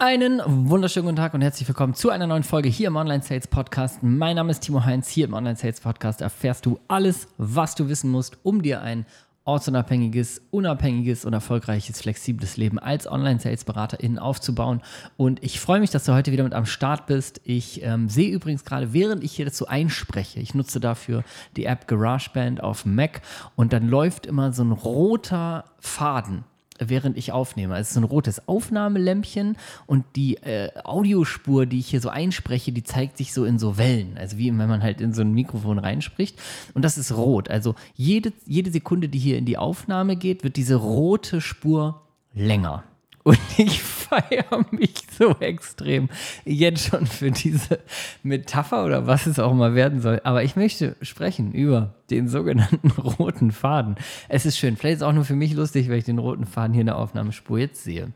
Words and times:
Einen 0.00 0.40
wunderschönen 0.46 1.06
guten 1.06 1.16
Tag 1.16 1.34
und 1.34 1.42
herzlich 1.42 1.66
willkommen 1.66 1.92
zu 1.92 2.10
einer 2.10 2.28
neuen 2.28 2.44
Folge 2.44 2.68
hier 2.68 2.86
im 2.86 2.94
Online 2.94 3.20
Sales 3.20 3.48
Podcast. 3.48 4.00
Mein 4.00 4.36
Name 4.36 4.52
ist 4.52 4.60
Timo 4.60 4.84
Heinz. 4.84 5.08
Hier 5.08 5.24
im 5.24 5.34
Online 5.34 5.56
Sales 5.56 5.80
Podcast 5.80 6.20
erfährst 6.20 6.66
du 6.66 6.78
alles, 6.86 7.26
was 7.36 7.74
du 7.74 7.88
wissen 7.88 8.08
musst, 8.08 8.38
um 8.44 8.62
dir 8.62 8.80
ein 8.80 9.06
ortsunabhängiges, 9.44 10.40
unabhängiges 10.52 11.24
und 11.24 11.32
erfolgreiches, 11.32 12.00
flexibles 12.00 12.56
Leben 12.56 12.78
als 12.78 13.10
Online-Sales-Beraterin 13.10 14.20
aufzubauen. 14.20 14.82
Und 15.16 15.42
ich 15.42 15.58
freue 15.58 15.80
mich, 15.80 15.90
dass 15.90 16.04
du 16.04 16.12
heute 16.12 16.30
wieder 16.30 16.44
mit 16.44 16.54
am 16.54 16.66
Start 16.66 17.06
bist. 17.06 17.40
Ich 17.42 17.82
ähm, 17.82 18.08
sehe 18.08 18.30
übrigens 18.30 18.64
gerade, 18.64 18.92
während 18.92 19.24
ich 19.24 19.32
hier 19.32 19.46
dazu 19.46 19.66
einspreche, 19.66 20.38
ich 20.38 20.54
nutze 20.54 20.78
dafür 20.78 21.24
die 21.56 21.64
App 21.64 21.88
GarageBand 21.88 22.62
auf 22.62 22.86
Mac 22.86 23.20
und 23.56 23.72
dann 23.72 23.88
läuft 23.88 24.26
immer 24.26 24.52
so 24.52 24.62
ein 24.62 24.70
roter 24.70 25.64
Faden 25.80 26.44
während 26.78 27.16
ich 27.16 27.32
aufnehme. 27.32 27.74
Also 27.74 27.82
es 27.82 27.90
ist 27.92 27.96
ein 27.96 28.04
rotes 28.04 28.48
Aufnahmelämpchen 28.48 29.56
und 29.86 30.04
die 30.16 30.36
äh, 30.36 30.70
Audiospur, 30.84 31.66
die 31.66 31.78
ich 31.78 31.88
hier 31.88 32.00
so 32.00 32.08
einspreche, 32.08 32.72
die 32.72 32.82
zeigt 32.82 33.16
sich 33.16 33.32
so 33.32 33.44
in 33.44 33.58
so 33.58 33.78
Wellen. 33.78 34.16
Also 34.18 34.38
wie 34.38 34.48
wenn 34.48 34.68
man 34.68 34.82
halt 34.82 35.00
in 35.00 35.12
so 35.12 35.22
ein 35.22 35.32
Mikrofon 35.32 35.78
reinspricht. 35.78 36.38
Und 36.74 36.82
das 36.84 36.98
ist 36.98 37.12
rot. 37.12 37.50
Also 37.50 37.74
jede, 37.94 38.32
jede 38.46 38.70
Sekunde, 38.70 39.08
die 39.08 39.18
hier 39.18 39.38
in 39.38 39.44
die 39.44 39.58
Aufnahme 39.58 40.16
geht, 40.16 40.44
wird 40.44 40.56
diese 40.56 40.76
rote 40.76 41.40
Spur 41.40 42.02
länger. 42.34 42.84
Und 43.22 43.38
ich 43.58 43.82
feiere 43.82 44.64
mich 44.70 44.94
so 45.18 45.36
extrem 45.40 46.08
jetzt 46.44 46.88
schon 46.88 47.06
für 47.06 47.30
diese 47.30 47.80
Metapher 48.22 48.84
oder 48.84 49.06
was 49.06 49.26
es 49.26 49.38
auch 49.38 49.54
mal 49.54 49.74
werden 49.74 50.00
soll. 50.00 50.20
Aber 50.24 50.42
ich 50.42 50.56
möchte 50.56 50.96
sprechen 51.02 51.52
über 51.52 51.94
den 52.10 52.28
sogenannten 52.28 52.90
roten 53.00 53.52
Faden. 53.52 53.96
Es 54.28 54.46
ist 54.46 54.58
schön. 54.58 54.76
Vielleicht 54.76 54.96
ist 54.96 55.02
es 55.02 55.08
auch 55.08 55.12
nur 55.12 55.24
für 55.24 55.36
mich 55.36 55.54
lustig, 55.54 55.88
wenn 55.88 55.98
ich 55.98 56.04
den 56.04 56.18
roten 56.18 56.46
Faden 56.46 56.72
hier 56.72 56.82
in 56.82 56.86
der 56.86 56.96
Aufnahmespur 56.96 57.58
jetzt 57.58 57.84
sehe. 57.84 58.12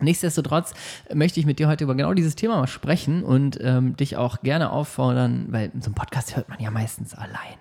Nichtsdestotrotz 0.00 0.74
möchte 1.12 1.40
ich 1.40 1.46
mit 1.46 1.58
dir 1.58 1.68
heute 1.68 1.84
über 1.84 1.94
genau 1.94 2.14
dieses 2.14 2.34
Thema 2.34 2.56
mal 2.58 2.66
sprechen 2.66 3.22
und 3.22 3.58
ähm, 3.60 3.96
dich 3.96 4.16
auch 4.16 4.42
gerne 4.42 4.70
auffordern, 4.70 5.46
weil 5.50 5.70
so 5.78 5.86
einen 5.86 5.94
Podcast 5.94 6.36
hört 6.36 6.48
man 6.48 6.60
ja 6.60 6.70
meistens 6.70 7.14
allein. 7.14 7.58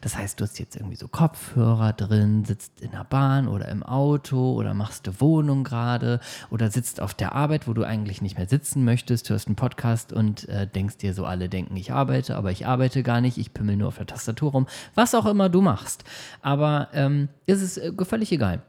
Das 0.00 0.16
heißt, 0.16 0.40
du 0.40 0.44
hast 0.44 0.58
jetzt 0.58 0.76
irgendwie 0.76 0.96
so 0.96 1.08
Kopfhörer 1.08 1.92
drin, 1.92 2.44
sitzt 2.44 2.80
in 2.80 2.92
der 2.92 3.04
Bahn 3.04 3.48
oder 3.48 3.68
im 3.68 3.82
Auto 3.82 4.52
oder 4.54 4.74
machst 4.74 5.06
eine 5.06 5.20
Wohnung 5.20 5.64
gerade 5.64 6.20
oder 6.50 6.70
sitzt 6.70 7.00
auf 7.00 7.14
der 7.14 7.34
Arbeit, 7.34 7.68
wo 7.68 7.72
du 7.72 7.84
eigentlich 7.84 8.22
nicht 8.22 8.38
mehr 8.38 8.48
sitzen 8.48 8.84
möchtest, 8.84 9.30
hörst 9.30 9.46
einen 9.46 9.56
Podcast 9.56 10.12
und 10.12 10.48
äh, 10.48 10.66
denkst 10.66 10.98
dir 10.98 11.14
so, 11.14 11.24
alle 11.24 11.48
denken, 11.48 11.76
ich 11.76 11.92
arbeite, 11.92 12.36
aber 12.36 12.50
ich 12.50 12.66
arbeite 12.66 13.02
gar 13.02 13.20
nicht, 13.20 13.38
ich 13.38 13.54
pimmel 13.54 13.76
nur 13.76 13.88
auf 13.88 13.96
der 13.96 14.06
Tastatur 14.06 14.52
rum, 14.52 14.66
was 14.94 15.14
auch 15.14 15.26
immer 15.26 15.48
du 15.48 15.60
machst. 15.60 16.04
Aber 16.42 16.88
ähm, 16.92 17.28
ist 17.46 17.62
es 17.62 17.78
äh, 17.78 17.92
völlig 18.04 18.32
egal. 18.32 18.62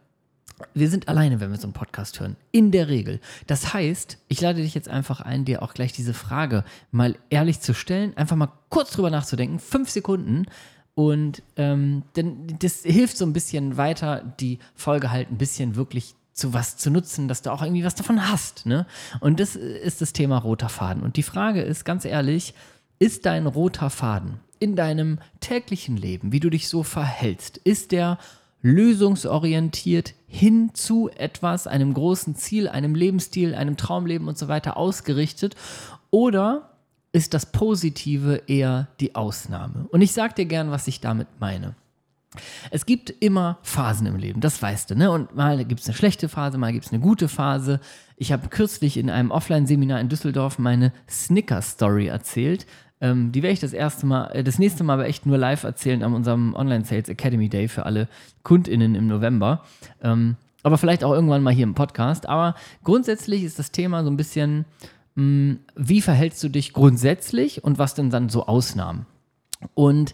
Wir 0.74 0.90
sind 0.90 1.08
alleine, 1.08 1.40
wenn 1.40 1.52
wir 1.52 1.58
so 1.58 1.68
einen 1.68 1.74
Podcast 1.74 2.20
hören. 2.20 2.36
In 2.52 2.72
der 2.72 2.88
Regel. 2.88 3.20
Das 3.48 3.74
heißt, 3.74 4.18
ich 4.28 4.42
lade 4.42 4.62
dich 4.62 4.76
jetzt 4.76 4.90
einfach 4.90 5.22
ein, 5.22 5.46
dir 5.46 5.64
auch 5.64 5.74
gleich 5.74 5.94
diese 5.94 6.14
Frage 6.14 6.64
mal 6.92 7.16
ehrlich 7.30 7.60
zu 7.62 7.74
stellen, 7.74 8.16
einfach 8.18 8.36
mal 8.36 8.52
kurz 8.70 8.92
drüber 8.92 9.10
nachzudenken, 9.10 9.60
fünf 9.60 9.90
Sekunden. 9.90 10.46
Und 10.96 11.44
ähm, 11.56 12.04
denn 12.16 12.58
das 12.60 12.84
hilft 12.84 13.18
so 13.18 13.26
ein 13.26 13.34
bisschen 13.34 13.78
weiter, 13.78 14.22
die 14.40 14.60
Folge 14.76 15.12
halt 15.12 15.32
ein 15.32 15.38
bisschen 15.38 15.76
wirklich 15.76 16.16
zu 16.34 16.54
was 16.54 16.78
zu 16.78 16.90
nutzen, 16.90 17.28
dass 17.28 17.42
du 17.42 17.52
auch 17.52 17.62
irgendwie 17.62 17.84
was 17.84 17.96
davon 17.96 18.30
hast. 18.30 18.66
Ne? 18.66 18.86
Und 19.20 19.40
das 19.40 19.56
ist 19.56 20.02
das 20.02 20.14
Thema 20.14 20.38
roter 20.38 20.70
Faden. 20.70 21.04
Und 21.04 21.18
die 21.18 21.24
Frage 21.24 21.62
ist 21.62 21.86
ganz 21.86 22.06
ehrlich, 22.06 22.54
ist 22.98 23.26
dein 23.26 23.48
roter 23.48 23.90
Faden 23.90 24.40
in 24.60 24.76
deinem 24.76 25.20
täglichen 25.40 25.98
Leben, 25.98 26.32
wie 26.32 26.40
du 26.40 26.50
dich 26.50 26.68
so 26.68 26.84
verhältst, 26.84 27.58
ist 27.58 27.92
der 27.92 28.18
lösungsorientiert 28.62 30.14
hin 30.28 30.72
zu 30.74 31.10
etwas, 31.10 31.68
einem 31.68 31.94
großen 31.94 32.36
Ziel, 32.36 32.68
einem 32.68 32.96
Lebensstil, 32.96 33.56
einem 33.56 33.78
Traumleben 33.78 34.28
und 34.28 34.38
so 34.38 34.48
weiter 34.48 34.78
ausgerichtet? 34.78 35.56
Oder 36.12 36.70
ist 37.12 37.34
das 37.34 37.48
Positive 37.52 38.44
eher 38.48 38.88
die 39.00 39.16
Ausnahme? 39.16 39.88
Und 39.92 40.02
ich 40.02 40.12
sage 40.12 40.36
dir 40.36 40.46
gern, 40.46 40.72
was 40.72 40.88
ich 40.88 41.02
damit 41.02 41.28
meine. 41.40 41.76
Es 42.70 42.86
gibt 42.86 43.10
immer 43.10 43.58
Phasen 43.64 44.06
im 44.06 44.16
Leben, 44.16 44.40
das 44.40 44.62
weißt 44.62 44.92
du, 44.92 44.96
ne? 44.96 45.10
Und 45.10 45.36
mal 45.36 45.66
gibt 45.66 45.82
es 45.82 45.88
eine 45.88 45.96
schlechte 45.96 46.30
Phase, 46.30 46.60
mal 46.60 46.72
gibt 46.72 46.86
es 46.86 46.92
eine 46.92 47.02
gute 47.02 47.28
Phase. 47.28 47.80
Ich 48.18 48.32
habe 48.32 48.50
kürzlich 48.50 48.98
in 48.98 49.10
einem 49.10 49.32
Offline-Seminar 49.32 50.00
in 50.00 50.10
Düsseldorf 50.10 50.60
meine 50.60 50.94
Snicker-Story 51.10 52.08
erzählt. 52.08 52.68
Ähm, 53.02 53.32
die 53.32 53.42
werde 53.42 53.54
ich 53.54 53.60
das 53.60 53.74
erste 53.74 54.06
Mal, 54.06 54.28
äh, 54.32 54.44
das 54.44 54.60
nächste 54.60 54.84
Mal 54.84 54.94
aber 54.94 55.08
echt 55.08 55.26
nur 55.26 55.38
live 55.38 55.64
erzählen 55.64 56.04
an 56.04 56.14
unserem 56.14 56.54
Online 56.54 56.84
Sales 56.84 57.10
Academy 57.10 57.50
Day 57.50 57.68
für 57.68 57.86
alle 57.86 58.08
KundInnen 58.44 58.96
im 58.96 59.08
November. 59.08 59.64
Ähm, 60.04 60.36
aber 60.64 60.78
vielleicht 60.78 61.04
auch 61.04 61.14
irgendwann 61.14 61.44
mal 61.44 61.54
hier 61.54 61.64
im 61.64 61.76
Podcast. 61.76 62.28
Aber 62.28 62.56
grundsätzlich 62.84 63.44
ist 63.44 63.60
das 63.60 63.72
Thema 63.72 64.04
so 64.04 64.10
ein 64.10 64.18
bisschen, 64.18 64.66
mh, 65.16 65.24
hm, 65.24 65.60
wie 65.76 66.02
verhältst 66.02 66.44
du 66.44 66.50
dich 66.50 66.74
grundsätzlich 66.74 67.64
und 67.64 67.78
was 67.78 67.96
denn 67.96 68.10
dann 68.10 68.30
so 68.30 68.48
Ausnahmen? 68.48 69.06
Und 69.74 70.14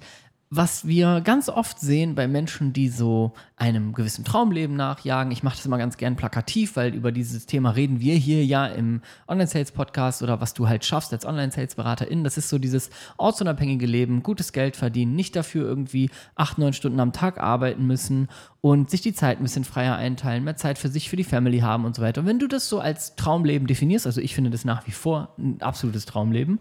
was 0.50 0.85
wir 0.88 1.22
ganz 1.22 1.50
oft 1.50 1.79
sehen 1.79 2.13
bei 2.13 2.28
Menschen, 2.28 2.72
die 2.72 2.89
so 2.89 3.33
einem 3.57 3.94
gewissen 3.94 4.23
Traumleben 4.23 4.75
nachjagen. 4.75 5.31
Ich 5.31 5.41
mache 5.41 5.56
das 5.56 5.66
immer 5.66 5.79
ganz 5.79 5.97
gern 5.97 6.16
plakativ, 6.16 6.75
weil 6.75 6.94
über 6.94 7.11
dieses 7.11 7.47
Thema 7.47 7.72
reden 7.72 8.00
wir 8.00 8.16
hier 8.16 8.45
ja 8.45 8.67
im 8.67 9.01
Online-Sales-Podcast 9.28 10.22
oder 10.22 10.41
was 10.41 10.53
du 10.53 10.67
halt 10.67 10.85
schaffst 10.85 11.11
als 11.13 11.25
Online-Sales-Beraterin. 11.25 12.23
Das 12.23 12.38
ist 12.38 12.50
so 12.50 12.59
dieses 12.59 12.91
ortsunabhängige 13.17 13.88
Leben, 13.88 14.22
gutes 14.22 14.53
Geld 14.53 14.75
verdienen, 14.75 15.16
nicht 15.16 15.35
dafür 15.35 15.66
irgendwie 15.66 16.11
acht, 16.35 16.59
neun 16.59 16.73
Stunden 16.73 17.00
am 17.00 17.12
Tag 17.12 17.39
arbeiten 17.39 17.88
müssen 17.88 18.27
und 18.62 18.91
sich 18.91 19.01
die 19.01 19.13
Zeit 19.13 19.39
ein 19.39 19.44
bisschen 19.44 19.63
freier 19.63 19.95
einteilen, 19.95 20.44
mehr 20.44 20.57
Zeit 20.57 20.77
für 20.77 20.89
sich, 20.89 21.09
für 21.09 21.16
die 21.16 21.23
Family 21.23 21.59
haben 21.59 21.85
und 21.85 21.95
so 21.95 22.03
weiter. 22.03 22.22
Und 22.22 22.27
wenn 22.27 22.39
du 22.39 22.47
das 22.47 22.69
so 22.69 22.79
als 22.79 23.16
Traumleben 23.16 23.67
definierst, 23.67 24.06
also 24.06 24.22
ich 24.22 24.35
finde 24.35 24.51
das 24.51 24.63
nach 24.63 24.85
wie 24.85 24.91
vor 24.91 25.33
ein 25.39 25.62
absolutes 25.62 26.06
Traumleben, 26.06 26.59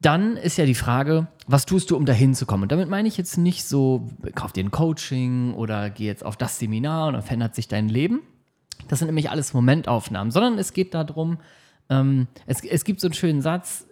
dann 0.00 0.36
ist 0.36 0.56
ja 0.56 0.64
die 0.64 0.74
Frage, 0.74 1.28
was 1.46 1.66
tust 1.66 1.90
du, 1.90 1.96
um 1.96 2.06
dahin 2.06 2.34
zu 2.34 2.46
kommen? 2.46 2.64
Und 2.64 2.72
damit 2.72 2.88
meine 2.88 3.06
ich 3.06 3.18
jetzt 3.18 3.36
nicht 3.36 3.64
so, 3.64 4.08
kauf 4.34 4.52
dir 4.52 4.64
ein 4.64 4.70
Coaching 4.70 5.52
oder 5.54 5.90
geh 5.90 6.06
jetzt 6.06 6.24
auf 6.24 6.36
das 6.36 6.58
Seminar 6.58 7.08
und 7.08 7.14
dann 7.14 7.22
verändert 7.22 7.54
sich 7.54 7.68
dein 7.68 7.88
Leben. 7.88 8.22
Das 8.88 8.98
sind 8.98 9.06
nämlich 9.08 9.30
alles 9.30 9.52
Momentaufnahmen, 9.52 10.30
sondern 10.30 10.58
es 10.58 10.72
geht 10.72 10.94
darum, 10.94 11.38
ähm, 11.90 12.28
es, 12.46 12.64
es 12.64 12.84
gibt 12.84 13.00
so 13.00 13.08
einen 13.08 13.14
schönen 13.14 13.42
Satz, 13.42 13.86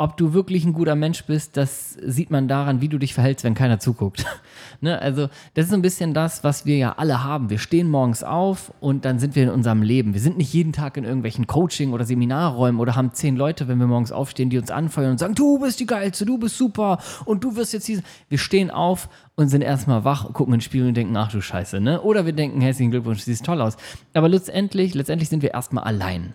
ob 0.00 0.16
du 0.16 0.32
wirklich 0.32 0.64
ein 0.64 0.72
guter 0.72 0.94
Mensch 0.94 1.24
bist, 1.24 1.56
das 1.56 1.94
sieht 2.00 2.30
man 2.30 2.46
daran, 2.46 2.80
wie 2.80 2.88
du 2.88 2.98
dich 2.98 3.14
verhältst, 3.14 3.42
wenn 3.42 3.54
keiner 3.54 3.80
zuguckt. 3.80 4.24
ne? 4.80 4.96
Also, 5.00 5.28
das 5.54 5.66
ist 5.66 5.72
ein 5.72 5.82
bisschen 5.82 6.14
das, 6.14 6.44
was 6.44 6.64
wir 6.64 6.76
ja 6.76 6.94
alle 6.98 7.24
haben. 7.24 7.50
Wir 7.50 7.58
stehen 7.58 7.90
morgens 7.90 8.22
auf 8.22 8.72
und 8.78 9.04
dann 9.04 9.18
sind 9.18 9.34
wir 9.34 9.42
in 9.42 9.50
unserem 9.50 9.82
Leben. 9.82 10.14
Wir 10.14 10.20
sind 10.20 10.38
nicht 10.38 10.52
jeden 10.52 10.72
Tag 10.72 10.96
in 10.96 11.02
irgendwelchen 11.02 11.48
Coaching- 11.48 11.92
oder 11.92 12.04
Seminarräumen 12.04 12.80
oder 12.80 12.94
haben 12.94 13.12
zehn 13.12 13.34
Leute, 13.34 13.66
wenn 13.66 13.78
wir 13.78 13.88
morgens 13.88 14.12
aufstehen, 14.12 14.50
die 14.50 14.58
uns 14.58 14.70
anfeuern 14.70 15.10
und 15.10 15.18
sagen, 15.18 15.34
du 15.34 15.58
bist 15.58 15.80
die 15.80 15.86
Geilste, 15.86 16.24
du 16.24 16.38
bist 16.38 16.56
super 16.56 16.98
und 17.24 17.42
du 17.42 17.56
wirst 17.56 17.72
jetzt 17.72 17.88
diesen. 17.88 18.04
Wir 18.28 18.38
stehen 18.38 18.70
auf 18.70 19.08
und 19.34 19.48
sind 19.48 19.62
erstmal 19.62 20.04
wach, 20.04 20.32
gucken 20.32 20.54
ins 20.54 20.64
Spiel 20.64 20.86
und 20.86 20.94
denken, 20.94 21.16
ach 21.16 21.32
du 21.32 21.40
Scheiße, 21.40 21.80
ne? 21.80 22.00
Oder 22.02 22.24
wir 22.24 22.32
denken, 22.32 22.60
herzlichen 22.60 22.92
Glückwunsch, 22.92 23.22
siehst 23.22 23.44
toll 23.44 23.60
aus. 23.60 23.76
Aber 24.14 24.28
letztendlich, 24.28 24.94
letztendlich 24.94 25.28
sind 25.28 25.42
wir 25.42 25.54
erstmal 25.54 25.82
allein. 25.82 26.34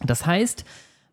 Das 0.00 0.26
heißt, 0.26 0.64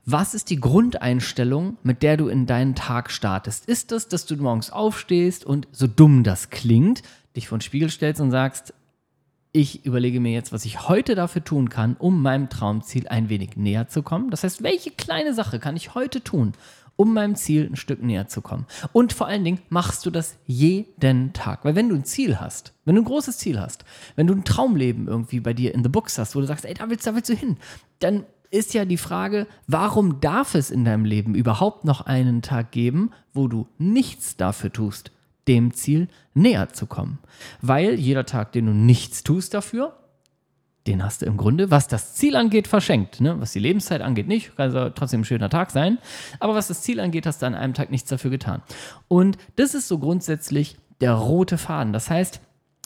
was 0.10 0.34
ist 0.34 0.50
die 0.50 0.60
Grundeinstellung, 0.60 1.78
mit 1.84 2.02
der 2.02 2.16
du 2.16 2.30
in 2.30 2.46
deinen 2.46 2.76
Tag 2.76 3.12
startest? 3.12 3.66
Ist 3.66 3.92
es, 3.92 4.08
dass 4.08 4.26
du 4.26 4.38
morgens 4.38 4.72
aufstehst 4.72 5.44
und 5.46 5.68
so 5.74 5.86
dumm 5.86 6.24
das 6.24 6.50
klingt, 6.50 7.04
dich 7.36 7.50
vor 7.50 7.58
den 7.58 7.62
Spiegel 7.62 7.90
stellst 7.90 8.22
und 8.22 8.32
sagst, 8.32 8.74
ich 9.52 9.86
überlege 9.86 10.22
mir 10.22 10.32
jetzt, 10.32 10.54
was 10.54 10.64
ich 10.64 10.88
heute 10.88 11.14
dafür 11.14 11.44
tun 11.44 11.70
kann, 11.70 11.98
um 12.00 12.22
meinem 12.22 12.48
Traumziel 12.48 13.10
ein 13.10 13.28
wenig 13.28 13.58
näher 13.58 13.90
zu 13.90 14.02
kommen. 14.02 14.30
Das 14.30 14.46
heißt, 14.46 14.64
welche 14.64 14.92
kleine 14.92 15.34
Sache 15.34 15.60
kann 15.60 15.76
ich 15.76 15.94
heute 15.94 16.24
tun, 16.24 16.54
um 16.96 17.14
meinem 17.14 17.36
Ziel 17.36 17.68
ein 17.70 17.76
Stück 17.76 18.02
näher 18.02 18.30
zu 18.30 18.42
kommen? 18.42 18.66
Und 18.94 19.12
vor 19.12 19.28
allen 19.28 19.44
Dingen 19.44 19.60
machst 19.68 20.06
du 20.06 20.10
das 20.10 20.38
jeden 20.46 21.34
Tag. 21.34 21.66
Weil 21.66 21.76
wenn 21.76 21.90
du 21.90 21.96
ein 21.96 22.06
Ziel 22.06 22.40
hast, 22.40 22.72
wenn 22.86 22.96
du 22.96 23.02
ein 23.02 23.06
großes 23.06 23.40
Ziel 23.40 23.60
hast, 23.60 23.84
wenn 24.16 24.28
du 24.28 24.34
ein 24.34 24.46
Traumleben 24.46 25.10
irgendwie 25.10 25.42
bei 25.42 25.54
dir 25.54 25.74
in 25.74 25.84
the 25.84 25.90
books 25.90 26.18
hast, 26.18 26.34
wo 26.34 26.40
du 26.40 26.48
sagst, 26.48 26.64
ey, 26.64 26.76
da 26.76 26.90
willst, 26.90 27.06
da 27.06 27.14
willst 27.14 27.30
du 27.30 27.34
hin, 27.34 27.58
dann 28.00 28.24
ist 28.52 28.74
ja 28.74 28.86
die 28.86 28.98
Frage, 28.98 29.48
warum 29.68 30.20
darf 30.20 30.56
es 30.56 30.72
in 30.72 30.86
deinem 30.86 31.06
Leben 31.06 31.36
überhaupt 31.36 31.86
noch 31.86 32.02
einen 32.02 32.42
Tag 32.42 32.72
geben, 32.72 33.12
wo 33.34 33.48
du 33.48 33.68
nichts 33.78 34.38
dafür 34.38 34.72
tust, 34.72 35.12
dem 35.48 35.74
Ziel 35.74 36.08
näher 36.34 36.70
zu 36.70 36.86
kommen? 36.86 37.20
Weil 37.62 37.96
jeder 37.96 38.26
Tag, 38.26 38.52
den 38.52 38.68
du 38.68 38.74
nichts 38.74 39.24
tust 39.24 39.54
dafür, 39.54 39.98
den 40.88 41.04
hast 41.04 41.22
du 41.22 41.26
im 41.26 41.38
Grunde, 41.38 41.70
was 41.70 41.88
das 41.88 42.16
Ziel 42.16 42.36
angeht, 42.36 42.68
verschenkt. 42.68 43.20
Ne? 43.20 43.40
Was 43.40 43.52
die 43.52 43.60
Lebenszeit 43.60 44.02
angeht, 44.02 44.28
nicht. 44.28 44.56
Kann 44.56 44.74
also 44.74 44.90
trotzdem 44.90 45.22
ein 45.22 45.26
schöner 45.26 45.50
Tag 45.50 45.72
sein. 45.72 45.98
Aber 46.40 46.56
was 46.56 46.70
das 46.70 46.82
Ziel 46.82 47.00
angeht, 47.00 47.26
hast 47.26 47.42
du 47.42 47.46
an 47.46 47.56
einem 47.56 47.74
Tag 47.74 47.92
nichts 47.92 48.10
dafür 48.10 48.32
getan. 48.32 48.62
Und 49.08 49.38
das 49.58 49.76
ist 49.76 49.90
so 49.90 50.00
grundsätzlich 50.00 50.78
der 51.02 51.14
rote 51.14 51.58
Faden. 51.58 51.94
Das 51.94 52.10
heißt, 52.10 52.40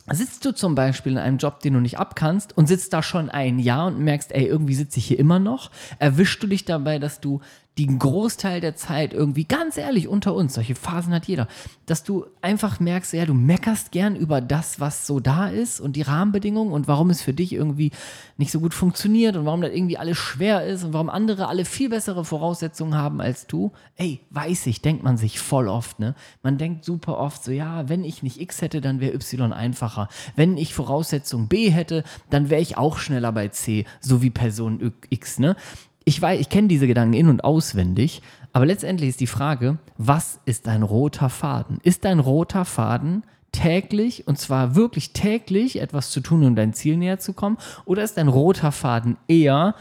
Sitzt 0.10 0.44
du 0.46 0.52
zum 0.52 0.74
Beispiel 0.76 1.14
in 1.14 1.18
einem 1.18 1.38
Job, 1.38 1.60
den 1.60 1.74
du 1.74 1.80
nicht 1.80 2.00
abkannst 2.00 2.58
und 2.58 2.68
sitzt 2.68 2.92
da 2.92 3.04
schon 3.04 3.30
ein 3.30 3.60
Jahr 3.60 3.88
und 3.88 4.00
merkst, 4.00 4.32
ey, 4.32 4.46
irgendwie 4.46 4.74
sitze 4.74 5.00
ich 5.00 5.06
hier 5.06 5.20
immer 5.20 5.40
noch, 5.40 5.70
erwischst 6.00 6.42
du 6.42 6.48
dich 6.48 6.66
dabei, 6.66 6.98
dass 6.98 7.20
du 7.20 7.42
den 7.78 8.00
Großteil 8.00 8.60
der 8.60 8.76
Zeit 8.76 9.14
irgendwie, 9.14 9.46
ganz 9.46 9.78
ehrlich, 9.78 10.10
unter 10.10 10.36
uns, 10.36 10.56
solche 10.56 10.76
Phasen 10.76 11.14
hat 11.14 11.26
jeder, 11.26 11.48
dass 11.86 12.04
du 12.04 12.26
einfach 12.42 12.82
merkst, 12.82 13.14
ja, 13.14 13.26
du 13.26 13.34
meckerst 13.34 13.92
gern 13.92 14.18
über 14.18 14.42
das, 14.42 14.82
was 14.82 15.08
so 15.08 15.22
da 15.22 15.48
ist 15.48 15.80
und 15.80 15.96
die 15.96 16.02
Rahmenbedingungen 16.02 16.74
und 16.74 16.90
warum 16.90 17.10
es 17.10 17.22
für 17.22 17.34
dich 17.34 17.54
irgendwie 17.54 17.92
nicht 18.36 18.52
so 18.52 18.60
gut 18.60 18.74
funktioniert 18.74 19.38
und 19.38 19.46
warum 19.46 19.62
das 19.62 19.72
irgendwie 19.72 19.98
alles 19.98 20.18
schwer 20.18 20.66
ist 20.66 20.84
und 20.84 20.92
warum 20.92 21.10
andere 21.10 21.48
alle 21.48 21.64
viel 21.64 21.90
bessere 21.90 22.26
Voraussetzungen 22.26 22.96
haben 22.96 23.22
als 23.22 23.48
du. 23.48 23.72
Ey, 23.96 24.20
weiß 24.32 24.68
ich, 24.68 24.82
denkt 24.82 25.04
man 25.04 25.16
sich 25.16 25.40
voll 25.40 25.70
oft, 25.70 26.00
ne? 26.00 26.14
Man 26.44 26.58
denkt 26.58 26.84
super 26.84 27.18
oft 27.18 27.42
so, 27.42 27.52
ja, 27.52 27.88
wenn 27.88 28.04
ich 28.04 28.22
nicht 28.22 28.42
X 28.42 28.62
hätte, 28.62 28.82
dann 28.82 29.00
wäre 29.00 29.14
Y 29.14 29.54
einfacher. 29.54 30.10
Wenn 30.36 30.58
ich 30.58 30.74
Voraussetzung 30.74 31.48
B 31.48 31.70
hätte, 31.70 32.04
dann 32.30 32.50
wäre 32.50 32.62
ich 32.62 32.78
auch 32.78 32.98
schneller 32.98 33.32
bei 33.32 33.48
C, 33.48 33.86
so 34.02 34.22
wie 34.22 34.30
Person 34.30 34.92
X, 35.10 35.40
ne? 35.40 35.56
Ich 36.04 36.22
weiß, 36.22 36.40
ich 36.40 36.50
kenne 36.50 36.68
diese 36.68 36.88
Gedanken 36.88 37.14
in- 37.14 37.30
und 37.30 37.44
auswendig, 37.44 38.22
aber 38.54 38.66
letztendlich 38.66 39.10
ist 39.10 39.20
die 39.20 39.28
Frage, 39.28 39.78
was 39.98 40.40
ist 40.46 40.68
dein 40.68 40.84
roter 40.84 41.30
Faden? 41.30 41.80
Ist 41.84 42.06
dein 42.06 42.20
roter 42.20 42.66
Faden 42.66 43.24
täglich, 43.52 44.28
und 44.28 44.38
zwar 44.38 44.76
wirklich 44.76 45.14
täglich, 45.14 45.80
etwas 45.80 46.10
zu 46.10 46.22
tun, 46.22 46.44
um 46.44 46.56
dein 46.56 46.74
Ziel 46.74 46.98
näher 46.98 47.20
zu 47.20 47.34
kommen? 47.34 47.58
Oder 47.86 48.04
ist 48.04 48.18
dein 48.18 48.28
roter 48.28 48.72
Faden 48.72 49.18
eher 49.28 49.76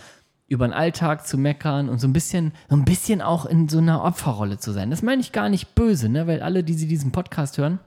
über 0.48 0.66
den 0.66 0.72
Alltag 0.72 1.26
zu 1.26 1.38
meckern 1.38 1.88
und 1.88 2.00
so 2.00 2.08
ein 2.08 2.12
bisschen, 2.12 2.52
so 2.68 2.76
ein 2.76 2.84
bisschen 2.84 3.22
auch 3.22 3.46
in 3.46 3.68
so 3.68 3.78
einer 3.78 4.02
Opferrolle 4.04 4.58
zu 4.58 4.72
sein? 4.72 4.90
Das 4.90 5.02
meine 5.02 5.20
ich 5.20 5.32
gar 5.32 5.48
nicht 5.48 5.74
böse, 5.74 6.08
ne? 6.08 6.26
weil 6.26 6.42
alle, 6.42 6.64
die 6.64 6.74
sie 6.74 6.88
diesen 6.88 7.12
Podcast 7.12 7.58
hören, 7.58 7.78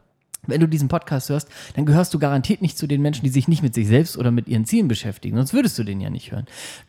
wenn 0.47 0.59
du 0.59 0.67
diesen 0.67 0.89
Podcast 0.89 1.29
hörst, 1.29 1.47
dann 1.75 1.85
gehörst 1.85 2.13
du 2.13 2.19
garantiert 2.19 2.61
nicht 2.61 2.77
zu 2.77 2.87
den 2.87 3.01
Menschen, 3.01 3.23
die 3.23 3.29
sich 3.29 3.47
nicht 3.47 3.63
mit 3.63 3.73
sich 3.73 3.87
selbst 3.87 4.17
oder 4.17 4.31
mit 4.31 4.47
ihren 4.47 4.65
Zielen 4.65 4.87
beschäftigen, 4.87 5.37
sonst 5.37 5.53
würdest 5.53 5.77
du 5.79 5.83
den 5.83 6.01
ja 6.01 6.09
nicht 6.09 6.31
hören. 6.31 6.45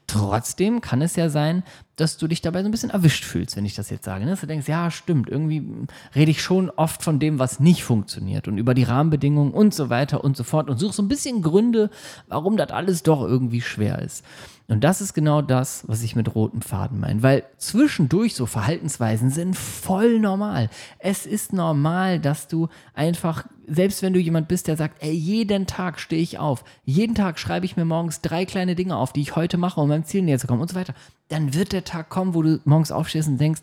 Trotzdem 0.06 0.80
kann 0.80 1.00
es 1.00 1.16
ja 1.16 1.28
sein, 1.28 1.62
dass 1.96 2.18
du 2.18 2.26
dich 2.26 2.42
dabei 2.42 2.60
so 2.62 2.68
ein 2.68 2.70
bisschen 2.70 2.90
erwischt 2.90 3.24
fühlst, 3.24 3.56
wenn 3.56 3.64
ich 3.64 3.74
das 3.74 3.88
jetzt 3.88 4.04
sage. 4.04 4.24
Ne? 4.24 4.30
Dass 4.32 4.40
du 4.40 4.46
denkst, 4.46 4.68
ja, 4.68 4.90
stimmt, 4.90 5.28
irgendwie 5.28 5.66
rede 6.14 6.30
ich 6.30 6.42
schon 6.42 6.70
oft 6.70 7.02
von 7.02 7.18
dem, 7.18 7.38
was 7.38 7.60
nicht 7.60 7.84
funktioniert 7.84 8.48
und 8.48 8.58
über 8.58 8.74
die 8.74 8.82
Rahmenbedingungen 8.82 9.52
und 9.52 9.72
so 9.72 9.90
weiter 9.90 10.22
und 10.22 10.36
so 10.36 10.44
fort 10.44 10.68
und 10.68 10.78
suche 10.78 10.92
so 10.92 11.02
ein 11.02 11.08
bisschen 11.08 11.40
Gründe, 11.40 11.90
warum 12.28 12.56
das 12.56 12.70
alles 12.70 13.02
doch 13.02 13.22
irgendwie 13.22 13.60
schwer 13.60 14.00
ist. 14.00 14.24
Und 14.66 14.82
das 14.82 15.02
ist 15.02 15.12
genau 15.12 15.42
das, 15.42 15.84
was 15.88 16.02
ich 16.02 16.16
mit 16.16 16.34
rotem 16.34 16.62
Faden 16.62 16.98
meine. 16.98 17.22
Weil 17.22 17.44
zwischendurch 17.58 18.34
so 18.34 18.46
Verhaltensweisen 18.46 19.28
sind 19.30 19.56
voll 19.56 20.18
normal. 20.18 20.70
Es 20.98 21.26
ist 21.26 21.52
normal, 21.52 22.18
dass 22.18 22.48
du 22.48 22.68
einfach, 22.94 23.44
selbst 23.66 24.02
wenn 24.02 24.12
du 24.12 24.20
jemand 24.20 24.48
bist, 24.48 24.68
der 24.68 24.76
sagt, 24.76 25.02
ey, 25.02 25.12
jeden 25.12 25.66
Tag 25.66 26.00
stehe 26.00 26.22
ich 26.22 26.38
auf, 26.38 26.64
jeden 26.84 27.14
Tag 27.14 27.38
schreibe 27.38 27.66
ich 27.66 27.76
mir 27.76 27.84
morgens 27.84 28.20
drei 28.20 28.44
kleine 28.44 28.74
Dinge 28.74 28.96
auf, 28.96 29.12
die 29.12 29.20
ich 29.20 29.36
heute 29.36 29.56
mache, 29.56 29.80
um 29.80 29.88
meinem 29.88 30.04
Ziel 30.04 30.22
näher 30.22 30.38
zu 30.38 30.46
kommen 30.46 30.62
und 30.62 30.70
so 30.70 30.76
weiter, 30.76 30.94
dann 31.28 31.54
wird 31.54 31.72
der 31.72 31.84
Tag 31.84 32.08
kommen, 32.08 32.34
wo 32.34 32.42
du 32.42 32.60
morgens 32.64 32.92
aufstehst 32.92 33.28
und 33.28 33.38
denkst, 33.38 33.62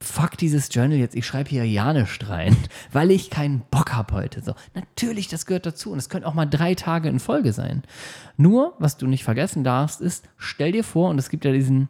fuck 0.00 0.36
dieses 0.36 0.68
Journal 0.72 0.98
jetzt, 0.98 1.16
ich 1.16 1.26
schreibe 1.26 1.50
hier 1.50 1.64
ja 1.64 1.92
nicht 1.92 2.28
rein, 2.28 2.56
weil 2.92 3.10
ich 3.10 3.30
keinen 3.30 3.62
Bock 3.70 3.92
habe 3.92 4.14
heute. 4.14 4.42
So, 4.42 4.54
natürlich, 4.74 5.28
das 5.28 5.46
gehört 5.46 5.66
dazu 5.66 5.90
und 5.90 5.98
es 5.98 6.08
können 6.08 6.24
auch 6.24 6.34
mal 6.34 6.46
drei 6.46 6.74
Tage 6.74 7.08
in 7.08 7.20
Folge 7.20 7.52
sein. 7.52 7.82
Nur, 8.36 8.74
was 8.78 8.96
du 8.96 9.06
nicht 9.06 9.24
vergessen 9.24 9.64
darfst, 9.64 10.00
ist, 10.00 10.28
stell 10.36 10.72
dir 10.72 10.84
vor, 10.84 11.10
und 11.10 11.18
es 11.18 11.30
gibt 11.30 11.44
ja 11.44 11.52
diesen 11.52 11.88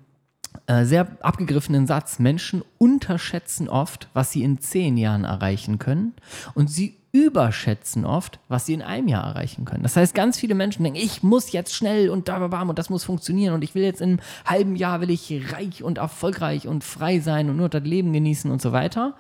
äh, 0.67 0.85
sehr 0.85 1.09
abgegriffenen 1.21 1.87
Satz, 1.87 2.19
Menschen 2.19 2.63
unterschätzen 2.79 3.69
oft, 3.69 4.09
was 4.15 4.31
sie 4.31 4.43
in 4.43 4.59
zehn 4.59 4.97
Jahren 4.97 5.25
erreichen 5.25 5.79
können 5.79 6.15
und 6.55 6.71
sie 6.71 6.97
überschätzen 7.15 8.05
oft, 8.05 8.41
was 8.49 8.67
sie 8.67 8.75
in 8.75 8.83
einem 8.83 9.07
Jahr 9.07 9.25
erreichen 9.25 9.65
können. 9.65 9.85
Das 9.85 9.95
heißt, 9.95 10.17
ganz 10.17 10.37
viele 10.37 10.57
Menschen 10.57 10.83
denken, 10.83 10.99
ich 10.99 11.23
muss 11.23 11.53
jetzt 11.53 11.73
schnell 11.73 12.11
und 12.11 12.29
da 12.29 12.45
bam 12.49 12.69
und 12.69 12.79
das 12.79 12.91
muss 12.91 13.05
funktionieren 13.05 13.55
und 13.55 13.63
ich 13.63 13.77
will 13.77 13.85
jetzt 13.85 14.01
in 14.01 14.11
einem 14.11 14.21
halben 14.45 14.77
Jahr 14.77 15.01
will 15.01 15.11
ich 15.11 15.33
reich 15.53 15.85
und 15.85 15.99
erfolgreich 15.99 16.67
und 16.67 16.83
frei 16.83 17.21
sein 17.21 17.49
und 17.49 17.57
nur 17.57 17.69
das 17.69 17.85
Leben 17.85 18.13
genießen 18.13 18.51
und 18.51 18.61
so 18.61 18.73
weiter 18.73 19.15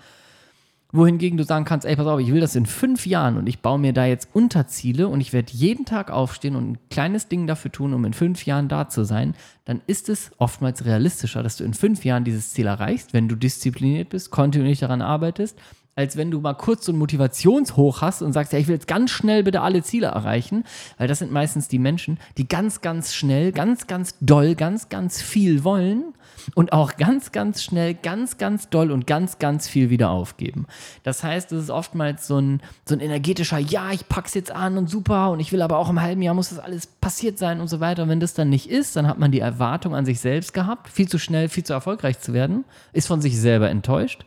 wohingegen 0.94 1.36
du 1.36 1.44
sagen 1.44 1.64
kannst, 1.64 1.86
ey, 1.86 1.96
pass 1.96 2.06
auf, 2.06 2.20
ich 2.20 2.32
will 2.32 2.40
das 2.40 2.54
in 2.54 2.66
fünf 2.66 3.04
Jahren 3.04 3.36
und 3.36 3.48
ich 3.48 3.58
baue 3.60 3.80
mir 3.80 3.92
da 3.92 4.06
jetzt 4.06 4.28
Unterziele 4.32 5.08
und 5.08 5.20
ich 5.20 5.32
werde 5.32 5.52
jeden 5.52 5.84
Tag 5.86 6.10
aufstehen 6.10 6.54
und 6.54 6.70
ein 6.70 6.78
kleines 6.88 7.26
Ding 7.26 7.48
dafür 7.48 7.72
tun, 7.72 7.94
um 7.94 8.04
in 8.04 8.12
fünf 8.12 8.46
Jahren 8.46 8.68
da 8.68 8.88
zu 8.88 9.04
sein, 9.04 9.34
dann 9.64 9.82
ist 9.88 10.08
es 10.08 10.30
oftmals 10.38 10.84
realistischer, 10.84 11.42
dass 11.42 11.56
du 11.56 11.64
in 11.64 11.74
fünf 11.74 12.04
Jahren 12.04 12.22
dieses 12.22 12.50
Ziel 12.50 12.66
erreichst, 12.66 13.12
wenn 13.12 13.28
du 13.28 13.34
diszipliniert 13.34 14.10
bist, 14.10 14.30
kontinuierlich 14.30 14.78
daran 14.78 15.02
arbeitest, 15.02 15.58
als 15.96 16.16
wenn 16.16 16.30
du 16.30 16.40
mal 16.40 16.54
kurz 16.54 16.86
so 16.86 16.92
ein 16.92 16.98
Motivationshoch 16.98 18.00
hast 18.00 18.22
und 18.22 18.32
sagst, 18.32 18.52
ja, 18.52 18.58
ich 18.58 18.66
will 18.66 18.74
jetzt 18.74 18.88
ganz 18.88 19.10
schnell 19.10 19.42
bitte 19.42 19.60
alle 19.60 19.82
Ziele 19.82 20.08
erreichen, 20.08 20.64
weil 20.98 21.08
das 21.08 21.20
sind 21.20 21.30
meistens 21.30 21.68
die 21.68 21.78
Menschen, 21.78 22.18
die 22.36 22.48
ganz, 22.48 22.80
ganz 22.80 23.14
schnell, 23.14 23.52
ganz, 23.52 23.86
ganz 23.86 24.16
doll, 24.20 24.54
ganz, 24.54 24.88
ganz 24.88 25.22
viel 25.22 25.64
wollen 25.64 26.14
und 26.54 26.72
auch 26.72 26.96
ganz, 26.96 27.32
ganz 27.32 27.62
schnell, 27.62 27.94
ganz, 27.94 28.38
ganz 28.38 28.68
doll 28.68 28.90
und 28.90 29.06
ganz, 29.06 29.38
ganz 29.38 29.68
viel 29.68 29.90
wieder 29.90 30.10
aufgeben. 30.10 30.66
Das 31.04 31.22
heißt, 31.22 31.52
es 31.52 31.64
ist 31.64 31.70
oftmals 31.70 32.26
so 32.26 32.38
ein, 32.38 32.60
so 32.86 32.94
ein 32.94 33.00
energetischer, 33.00 33.58
ja, 33.58 33.92
ich 33.92 34.08
pack's 34.08 34.34
jetzt 34.34 34.50
an 34.50 34.76
und 34.76 34.90
super 34.90 35.30
und 35.30 35.40
ich 35.40 35.52
will 35.52 35.62
aber 35.62 35.78
auch 35.78 35.90
im 35.90 36.00
halben 36.00 36.22
Jahr 36.22 36.34
muss 36.34 36.50
das 36.50 36.58
alles 36.58 36.86
passiert 36.86 37.38
sein 37.38 37.60
und 37.60 37.68
so 37.68 37.80
weiter. 37.80 38.02
Und 38.02 38.08
wenn 38.08 38.20
das 38.20 38.34
dann 38.34 38.50
nicht 38.50 38.68
ist, 38.68 38.96
dann 38.96 39.06
hat 39.06 39.18
man 39.18 39.30
die 39.30 39.40
Erwartung 39.40 39.94
an 39.94 40.04
sich 40.04 40.20
selbst 40.20 40.52
gehabt, 40.54 40.88
viel 40.88 41.08
zu 41.08 41.18
schnell, 41.18 41.48
viel 41.48 41.64
zu 41.64 41.72
erfolgreich 41.72 42.18
zu 42.20 42.32
werden, 42.32 42.64
ist 42.92 43.06
von 43.06 43.20
sich 43.20 43.38
selber 43.38 43.70
enttäuscht. 43.70 44.24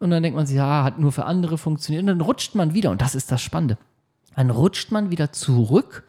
Und 0.00 0.10
dann 0.10 0.22
denkt 0.22 0.36
man 0.36 0.46
sich, 0.46 0.56
ja, 0.56 0.82
hat 0.82 0.98
nur 0.98 1.12
für 1.12 1.26
andere 1.26 1.58
funktioniert. 1.58 2.02
Und 2.02 2.08
dann 2.08 2.20
rutscht 2.20 2.54
man 2.54 2.74
wieder, 2.74 2.90
und 2.90 3.00
das 3.00 3.14
ist 3.14 3.30
das 3.30 3.42
Spannende. 3.42 3.78
Dann 4.34 4.50
rutscht 4.50 4.90
man 4.90 5.10
wieder 5.10 5.32
zurück 5.32 6.04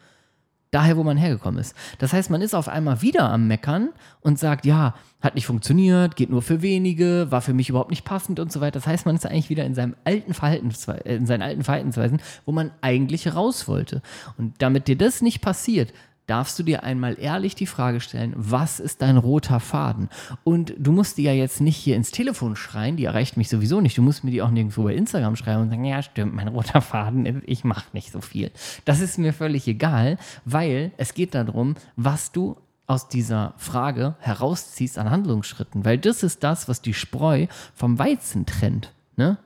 daher, 0.72 0.96
wo 0.96 1.04
man 1.04 1.18
hergekommen 1.18 1.60
ist. 1.60 1.76
Das 1.98 2.14
heißt, 2.14 2.30
man 2.30 2.40
ist 2.40 2.54
auf 2.54 2.66
einmal 2.66 3.02
wieder 3.02 3.30
am 3.30 3.46
Meckern 3.46 3.90
und 4.22 4.38
sagt, 4.38 4.64
ja, 4.64 4.94
hat 5.20 5.34
nicht 5.34 5.46
funktioniert, 5.46 6.16
geht 6.16 6.30
nur 6.30 6.40
für 6.40 6.62
wenige, 6.62 7.26
war 7.30 7.42
für 7.42 7.52
mich 7.52 7.68
überhaupt 7.68 7.90
nicht 7.90 8.06
passend 8.06 8.40
und 8.40 8.50
so 8.50 8.62
weiter. 8.62 8.80
Das 8.80 8.86
heißt, 8.86 9.04
man 9.04 9.14
ist 9.14 9.26
eigentlich 9.26 9.50
wieder 9.50 9.66
in 9.66 9.74
seinem 9.74 9.94
alten 10.04 10.32
Verhaltensweisen, 10.32 11.04
in 11.04 11.26
seinen 11.26 11.42
alten 11.42 11.62
Verhaltensweisen, 11.62 12.22
wo 12.46 12.52
man 12.52 12.70
eigentlich 12.80 13.34
raus 13.34 13.68
wollte. 13.68 14.00
Und 14.38 14.54
damit 14.62 14.88
dir 14.88 14.96
das 14.96 15.20
nicht 15.20 15.42
passiert, 15.42 15.92
darfst 16.26 16.58
du 16.58 16.62
dir 16.62 16.82
einmal 16.82 17.18
ehrlich 17.18 17.54
die 17.54 17.66
Frage 17.66 18.00
stellen, 18.00 18.32
was 18.36 18.80
ist 18.80 19.02
dein 19.02 19.16
roter 19.16 19.60
Faden? 19.60 20.08
Und 20.44 20.74
du 20.78 20.92
musst 20.92 21.18
die 21.18 21.24
ja 21.24 21.32
jetzt 21.32 21.60
nicht 21.60 21.76
hier 21.76 21.96
ins 21.96 22.10
Telefon 22.10 22.56
schreien, 22.56 22.96
die 22.96 23.04
erreicht 23.04 23.36
mich 23.36 23.48
sowieso 23.48 23.80
nicht. 23.80 23.98
Du 23.98 24.02
musst 24.02 24.24
mir 24.24 24.30
die 24.30 24.42
auch 24.42 24.50
nirgendwo 24.50 24.84
bei 24.84 24.94
Instagram 24.94 25.36
schreiben 25.36 25.62
und 25.62 25.70
sagen, 25.70 25.84
ja 25.84 26.02
stimmt, 26.02 26.34
mein 26.34 26.48
roter 26.48 26.80
Faden, 26.80 27.42
ich 27.46 27.64
mache 27.64 27.86
nicht 27.92 28.12
so 28.12 28.20
viel. 28.20 28.50
Das 28.84 29.00
ist 29.00 29.18
mir 29.18 29.32
völlig 29.32 29.66
egal, 29.66 30.18
weil 30.44 30.92
es 30.96 31.14
geht 31.14 31.34
darum, 31.34 31.74
was 31.96 32.32
du 32.32 32.56
aus 32.86 33.08
dieser 33.08 33.54
Frage 33.56 34.16
herausziehst 34.20 34.98
an 34.98 35.10
Handlungsschritten, 35.10 35.84
weil 35.84 35.98
das 35.98 36.22
ist 36.22 36.44
das, 36.44 36.68
was 36.68 36.82
die 36.82 36.94
Spreu 36.94 37.46
vom 37.74 37.98
Weizen 37.98 38.44
trennt. 38.44 38.92
Ne? 39.16 39.38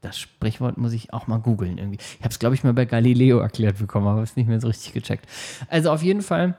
Das 0.00 0.18
Sprichwort 0.18 0.78
muss 0.78 0.92
ich 0.92 1.12
auch 1.12 1.26
mal 1.26 1.38
googeln 1.38 1.78
irgendwie. 1.78 1.98
Ich 1.98 2.20
habe 2.20 2.30
es, 2.30 2.38
glaube 2.38 2.54
ich, 2.54 2.64
mal 2.64 2.74
bei 2.74 2.84
Galileo 2.84 3.38
erklärt 3.38 3.78
bekommen, 3.78 4.06
aber 4.06 4.22
es 4.22 4.36
nicht 4.36 4.48
mehr 4.48 4.60
so 4.60 4.68
richtig 4.68 4.92
gecheckt. 4.92 5.26
Also 5.68 5.90
auf 5.90 6.02
jeden 6.02 6.22
Fall 6.22 6.56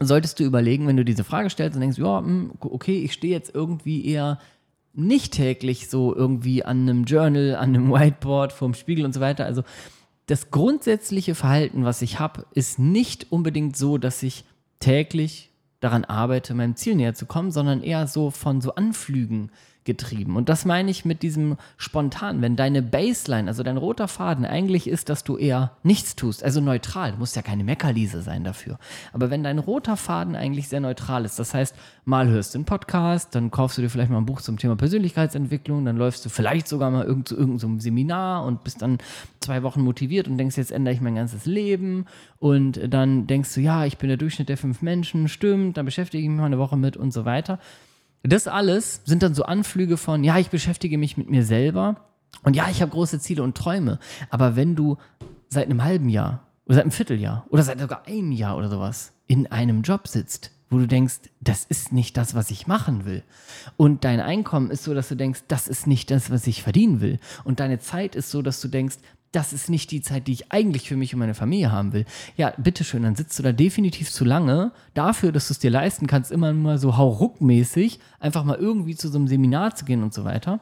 solltest 0.00 0.40
du 0.40 0.44
überlegen, 0.44 0.86
wenn 0.86 0.96
du 0.96 1.04
diese 1.04 1.24
Frage 1.24 1.50
stellst 1.50 1.76
und 1.76 1.80
denkst, 1.80 1.98
ja, 1.98 2.18
hm, 2.18 2.52
okay, 2.60 3.02
ich 3.02 3.12
stehe 3.12 3.32
jetzt 3.32 3.54
irgendwie 3.54 4.04
eher 4.04 4.38
nicht 4.92 5.32
täglich 5.32 5.88
so 5.88 6.14
irgendwie 6.14 6.64
an 6.64 6.82
einem 6.82 7.04
Journal, 7.04 7.56
an 7.56 7.74
einem 7.74 7.92
Whiteboard, 7.92 8.52
vorm 8.52 8.74
Spiegel 8.74 9.04
und 9.04 9.12
so 9.12 9.20
weiter. 9.20 9.44
Also 9.44 9.62
das 10.26 10.50
grundsätzliche 10.50 11.34
Verhalten, 11.34 11.84
was 11.84 12.00
ich 12.02 12.18
habe, 12.18 12.46
ist 12.54 12.78
nicht 12.78 13.30
unbedingt 13.30 13.76
so, 13.76 13.98
dass 13.98 14.22
ich 14.22 14.44
täglich 14.78 15.50
daran 15.80 16.04
arbeite, 16.04 16.54
meinem 16.54 16.76
Ziel 16.76 16.94
näher 16.94 17.14
zu 17.14 17.26
kommen, 17.26 17.50
sondern 17.50 17.82
eher 17.82 18.06
so 18.06 18.30
von 18.30 18.60
so 18.60 18.74
Anflügen 18.74 19.50
getrieben. 19.84 20.36
Und 20.36 20.48
das 20.48 20.64
meine 20.64 20.90
ich 20.90 21.04
mit 21.04 21.22
diesem 21.22 21.56
spontan. 21.76 22.42
Wenn 22.42 22.56
deine 22.56 22.82
Baseline, 22.82 23.48
also 23.48 23.62
dein 23.62 23.76
roter 23.76 24.08
Faden 24.08 24.44
eigentlich 24.44 24.88
ist, 24.88 25.08
dass 25.08 25.24
du 25.24 25.36
eher 25.36 25.72
nichts 25.82 26.16
tust, 26.16 26.42
also 26.42 26.60
neutral, 26.60 27.12
du 27.12 27.18
musst 27.18 27.36
ja 27.36 27.42
keine 27.42 27.64
Meckerliese 27.64 28.22
sein 28.22 28.44
dafür. 28.44 28.78
Aber 29.12 29.30
wenn 29.30 29.42
dein 29.42 29.58
roter 29.58 29.96
Faden 29.96 30.36
eigentlich 30.36 30.68
sehr 30.68 30.80
neutral 30.80 31.24
ist, 31.24 31.38
das 31.38 31.54
heißt, 31.54 31.74
mal 32.04 32.28
hörst 32.28 32.54
du 32.54 32.58
einen 32.58 32.64
Podcast, 32.64 33.34
dann 33.34 33.50
kaufst 33.50 33.78
du 33.78 33.82
dir 33.82 33.90
vielleicht 33.90 34.10
mal 34.10 34.18
ein 34.18 34.26
Buch 34.26 34.40
zum 34.40 34.58
Thema 34.58 34.76
Persönlichkeitsentwicklung, 34.76 35.84
dann 35.84 35.96
läufst 35.96 36.24
du 36.24 36.28
vielleicht 36.28 36.68
sogar 36.68 36.90
mal 36.90 37.04
irgend 37.04 37.28
zu 37.28 37.36
irgendeinem 37.36 37.80
Seminar 37.80 38.44
und 38.44 38.64
bist 38.64 38.82
dann 38.82 38.98
zwei 39.40 39.62
Wochen 39.62 39.82
motiviert 39.82 40.28
und 40.28 40.38
denkst, 40.38 40.56
jetzt 40.56 40.72
ändere 40.72 40.94
ich 40.94 41.00
mein 41.00 41.14
ganzes 41.14 41.44
Leben 41.44 42.06
und 42.38 42.80
dann 42.92 43.26
denkst 43.26 43.54
du, 43.54 43.60
ja, 43.60 43.84
ich 43.84 43.98
bin 43.98 44.08
der 44.08 44.16
Durchschnitt 44.16 44.48
der 44.48 44.56
fünf 44.56 44.80
Menschen, 44.80 45.28
stimmt, 45.28 45.76
dann 45.76 45.84
beschäftige 45.84 46.22
ich 46.22 46.28
mich 46.28 46.38
mal 46.38 46.46
eine 46.46 46.58
Woche 46.58 46.76
mit 46.76 46.96
und 46.96 47.12
so 47.12 47.24
weiter 47.24 47.58
das 48.32 48.48
alles 48.48 49.02
sind 49.04 49.22
dann 49.22 49.34
so 49.34 49.44
Anflüge 49.44 49.96
von, 49.96 50.24
ja, 50.24 50.38
ich 50.38 50.50
beschäftige 50.50 50.98
mich 50.98 51.16
mit 51.16 51.30
mir 51.30 51.44
selber 51.44 51.96
und 52.42 52.56
ja, 52.56 52.68
ich 52.70 52.82
habe 52.82 52.90
große 52.90 53.20
Ziele 53.20 53.42
und 53.42 53.56
Träume. 53.56 53.98
Aber 54.30 54.56
wenn 54.56 54.74
du 54.74 54.96
seit 55.48 55.66
einem 55.66 55.84
halben 55.84 56.08
Jahr 56.08 56.46
oder 56.66 56.76
seit 56.76 56.84
einem 56.84 56.90
Vierteljahr 56.90 57.46
oder 57.50 57.62
seit 57.62 57.80
sogar 57.80 58.06
einem 58.06 58.32
Jahr 58.32 58.56
oder 58.56 58.68
sowas 58.68 59.12
in 59.26 59.46
einem 59.46 59.82
Job 59.82 60.08
sitzt, 60.08 60.50
wo 60.70 60.78
du 60.78 60.86
denkst, 60.86 61.20
das 61.40 61.64
ist 61.64 61.92
nicht 61.92 62.16
das, 62.16 62.34
was 62.34 62.50
ich 62.50 62.66
machen 62.66 63.04
will. 63.04 63.22
Und 63.76 64.04
dein 64.04 64.20
Einkommen 64.20 64.70
ist 64.70 64.84
so, 64.84 64.94
dass 64.94 65.08
du 65.08 65.14
denkst, 65.14 65.44
das 65.48 65.68
ist 65.68 65.86
nicht 65.86 66.10
das, 66.10 66.30
was 66.30 66.46
ich 66.46 66.62
verdienen 66.62 67.00
will. 67.00 67.20
Und 67.44 67.60
deine 67.60 67.78
Zeit 67.78 68.16
ist 68.16 68.30
so, 68.30 68.42
dass 68.42 68.60
du 68.60 68.68
denkst, 68.68 68.96
das 69.34 69.52
ist 69.52 69.68
nicht 69.68 69.90
die 69.90 70.02
Zeit, 70.02 70.26
die 70.26 70.32
ich 70.32 70.52
eigentlich 70.52 70.88
für 70.88 70.96
mich 70.96 71.12
und 71.12 71.20
meine 71.20 71.34
Familie 71.34 71.72
haben 71.72 71.92
will. 71.92 72.04
Ja, 72.36 72.52
bitteschön, 72.56 73.02
dann 73.02 73.16
sitzt 73.16 73.38
du 73.38 73.42
da 73.42 73.52
definitiv 73.52 74.10
zu 74.10 74.24
lange 74.24 74.72
dafür, 74.94 75.32
dass 75.32 75.48
du 75.48 75.52
es 75.52 75.58
dir 75.58 75.70
leisten 75.70 76.06
kannst, 76.06 76.30
immer 76.30 76.52
mal 76.52 76.78
so 76.78 76.96
hauruckmäßig 76.96 77.98
einfach 78.20 78.44
mal 78.44 78.56
irgendwie 78.56 78.94
zu 78.94 79.08
so 79.08 79.18
einem 79.18 79.28
Seminar 79.28 79.74
zu 79.74 79.84
gehen 79.84 80.02
und 80.02 80.14
so 80.14 80.24
weiter. 80.24 80.60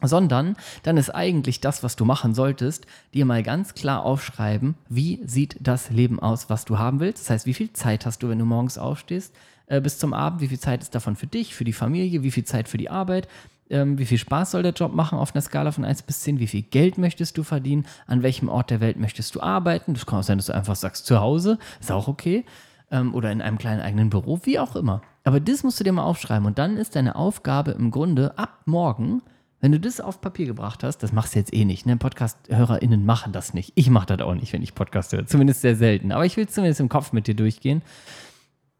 Sondern 0.00 0.56
dann 0.82 0.96
ist 0.96 1.14
eigentlich 1.14 1.60
das, 1.60 1.82
was 1.82 1.96
du 1.96 2.04
machen 2.04 2.34
solltest, 2.34 2.86
dir 3.14 3.24
mal 3.24 3.42
ganz 3.42 3.74
klar 3.74 4.04
aufschreiben, 4.04 4.74
wie 4.88 5.20
sieht 5.24 5.56
das 5.60 5.90
Leben 5.90 6.20
aus, 6.20 6.50
was 6.50 6.64
du 6.64 6.78
haben 6.78 7.00
willst. 7.00 7.22
Das 7.22 7.30
heißt, 7.30 7.46
wie 7.46 7.54
viel 7.54 7.72
Zeit 7.72 8.04
hast 8.04 8.22
du, 8.22 8.28
wenn 8.28 8.38
du 8.38 8.44
morgens 8.44 8.76
aufstehst, 8.76 9.32
äh, 9.66 9.80
bis 9.80 9.98
zum 9.98 10.12
Abend, 10.12 10.40
wie 10.40 10.48
viel 10.48 10.58
Zeit 10.60 10.82
ist 10.82 10.94
davon 10.94 11.16
für 11.16 11.26
dich, 11.26 11.54
für 11.54 11.64
die 11.64 11.72
Familie, 11.72 12.22
wie 12.22 12.30
viel 12.30 12.44
Zeit 12.44 12.68
für 12.68 12.76
die 12.76 12.90
Arbeit, 12.90 13.28
ähm, 13.74 13.98
wie 13.98 14.06
viel 14.06 14.18
Spaß 14.18 14.52
soll 14.52 14.62
der 14.62 14.72
Job 14.72 14.94
machen 14.94 15.18
auf 15.18 15.34
einer 15.34 15.42
Skala 15.42 15.72
von 15.72 15.84
1 15.84 16.02
bis 16.02 16.20
10, 16.20 16.38
wie 16.38 16.46
viel 16.46 16.62
Geld 16.62 16.96
möchtest 16.96 17.36
du 17.36 17.42
verdienen, 17.42 17.86
an 18.06 18.22
welchem 18.22 18.48
Ort 18.48 18.70
der 18.70 18.80
Welt 18.80 18.96
möchtest 18.96 19.34
du 19.34 19.42
arbeiten. 19.42 19.94
Das 19.94 20.06
kann 20.06 20.20
auch 20.20 20.22
sein, 20.22 20.38
dass 20.38 20.46
du 20.46 20.54
einfach 20.54 20.76
sagst, 20.76 21.06
zu 21.06 21.20
Hause, 21.20 21.58
ist 21.80 21.90
auch 21.90 22.06
okay. 22.06 22.44
Ähm, 22.90 23.12
oder 23.14 23.32
in 23.32 23.42
einem 23.42 23.58
kleinen 23.58 23.80
eigenen 23.80 24.10
Büro, 24.10 24.38
wie 24.44 24.60
auch 24.60 24.76
immer. 24.76 25.02
Aber 25.24 25.40
das 25.40 25.64
musst 25.64 25.80
du 25.80 25.84
dir 25.84 25.92
mal 25.92 26.04
aufschreiben. 26.04 26.46
Und 26.46 26.58
dann 26.58 26.76
ist 26.76 26.94
deine 26.94 27.16
Aufgabe 27.16 27.72
im 27.72 27.90
Grunde 27.90 28.38
ab 28.38 28.60
morgen, 28.64 29.22
wenn 29.60 29.72
du 29.72 29.80
das 29.80 30.00
auf 30.00 30.20
Papier 30.20 30.46
gebracht 30.46 30.84
hast, 30.84 30.98
das 30.98 31.12
machst 31.12 31.34
du 31.34 31.40
jetzt 31.40 31.52
eh 31.52 31.64
nicht. 31.64 31.84
Ne? 31.84 31.96
Podcast-HörerInnen 31.96 33.04
machen 33.04 33.32
das 33.32 33.54
nicht. 33.54 33.72
Ich 33.74 33.90
mache 33.90 34.06
das 34.06 34.20
auch 34.20 34.34
nicht, 34.34 34.52
wenn 34.52 34.62
ich 34.62 34.74
Podcast 34.74 35.12
höre. 35.12 35.26
Zumindest 35.26 35.62
sehr 35.62 35.74
selten. 35.74 36.12
Aber 36.12 36.24
ich 36.24 36.36
will 36.36 36.46
zumindest 36.46 36.80
im 36.80 36.88
Kopf 36.88 37.12
mit 37.12 37.26
dir 37.26 37.34
durchgehen. 37.34 37.82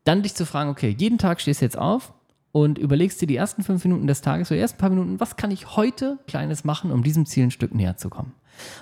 Dann 0.05 0.23
dich 0.23 0.35
zu 0.35 0.47
fragen, 0.47 0.71
okay, 0.71 0.95
jeden 0.97 1.19
Tag 1.19 1.41
stehst 1.41 1.63
du 1.63 1.65
jetzt 1.65 1.79
auf 1.79 2.13
und 2.55 2.79
überlegst 2.79 3.21
dir 3.21 3.27
die 3.27 3.35
ersten 3.35 3.65
fünf 3.65 3.83
Minuten 3.83 4.07
des 4.07 4.21
Tages, 4.21 4.47
so 4.47 4.55
die 4.55 4.61
ersten 4.61 4.79
paar 4.79 4.89
Minuten, 4.89 5.19
was 5.19 5.35
kann 5.35 5.51
ich 5.51 5.75
heute 5.75 6.21
Kleines 6.29 6.63
machen, 6.63 6.93
um 6.93 7.03
diesem 7.03 7.27
Ziel 7.27 7.47
ein 7.47 7.51
Stück 7.51 7.75
näher 7.75 7.97
zu 7.97 8.09
kommen. 8.09 8.33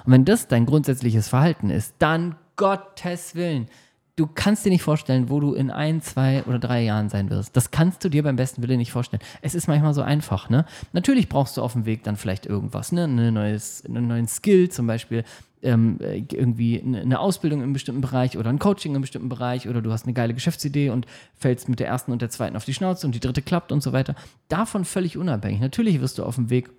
Und 0.04 0.12
wenn 0.12 0.26
das 0.26 0.46
dein 0.46 0.66
grundsätzliches 0.66 1.28
Verhalten 1.28 1.70
ist, 1.70 1.94
dann 1.98 2.34
Gottes 2.56 3.34
Willen, 3.34 3.68
du 4.16 4.26
kannst 4.26 4.66
dir 4.66 4.68
nicht 4.68 4.82
vorstellen, 4.82 5.30
wo 5.30 5.40
du 5.40 5.54
in 5.54 5.70
ein, 5.70 6.02
zwei 6.02 6.44
oder 6.44 6.58
drei 6.58 6.82
Jahren 6.82 7.08
sein 7.08 7.30
wirst. 7.30 7.56
Das 7.56 7.70
kannst 7.70 8.04
du 8.04 8.10
dir 8.10 8.22
beim 8.22 8.36
besten 8.36 8.62
Willen 8.62 8.76
nicht 8.76 8.92
vorstellen. 8.92 9.22
Es 9.40 9.54
ist 9.54 9.68
manchmal 9.68 9.94
so 9.94 10.02
einfach, 10.02 10.50
ne? 10.50 10.66
Natürlich 10.92 11.30
brauchst 11.30 11.56
du 11.56 11.62
auf 11.62 11.72
dem 11.72 11.86
Weg 11.86 12.04
dann 12.04 12.16
vielleicht 12.16 12.44
irgendwas, 12.44 12.92
ne? 12.92 13.04
Eine 13.04 13.32
neues, 13.32 13.86
einen 13.86 14.06
neuen 14.06 14.28
Skill, 14.28 14.68
zum 14.68 14.86
Beispiel 14.86 15.24
ähm, 15.62 15.98
irgendwie 16.00 16.82
eine 16.82 17.20
Ausbildung 17.20 17.62
im 17.62 17.72
bestimmten 17.72 18.00
Bereich 18.00 18.36
oder 18.36 18.50
ein 18.50 18.58
Coaching 18.58 18.94
im 18.94 19.00
bestimmten 19.00 19.28
Bereich 19.28 19.68
oder 19.68 19.80
du 19.80 19.92
hast 19.92 20.04
eine 20.04 20.12
geile 20.12 20.34
Geschäftsidee 20.34 20.90
und 20.90 21.06
fällst 21.34 21.68
mit 21.68 21.80
der 21.80 21.86
ersten 21.86 22.12
und 22.12 22.22
der 22.22 22.30
zweiten 22.30 22.56
auf 22.56 22.64
die 22.64 22.74
Schnauze 22.74 23.06
und 23.06 23.14
die 23.14 23.20
dritte 23.20 23.42
klappt 23.42 23.72
und 23.72 23.82
so 23.82 23.92
weiter. 23.92 24.14
Davon 24.48 24.84
völlig 24.84 25.16
unabhängig. 25.16 25.60
Natürlich 25.60 26.00
wirst 26.00 26.18
du 26.18 26.24
auf 26.24 26.34
dem 26.34 26.50
Weg 26.50 26.70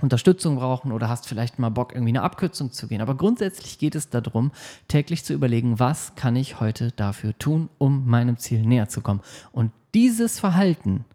Unterstützung 0.00 0.56
brauchen 0.56 0.92
oder 0.92 1.08
hast 1.08 1.26
vielleicht 1.26 1.58
mal 1.58 1.70
Bock, 1.70 1.92
irgendwie 1.92 2.10
eine 2.10 2.22
Abkürzung 2.22 2.70
zu 2.70 2.86
gehen. 2.86 3.00
Aber 3.00 3.14
grundsätzlich 3.14 3.78
geht 3.78 3.94
es 3.94 4.10
darum, 4.10 4.52
täglich 4.88 5.24
zu 5.24 5.32
überlegen, 5.32 5.78
was 5.78 6.14
kann 6.16 6.36
ich 6.36 6.60
heute 6.60 6.92
dafür 6.92 7.36
tun, 7.38 7.70
um 7.78 8.06
meinem 8.06 8.36
Ziel 8.36 8.60
näher 8.60 8.88
zu 8.88 9.00
kommen. 9.00 9.20
Und 9.52 9.72
dieses 9.94 10.38
Verhalten, 10.38 11.06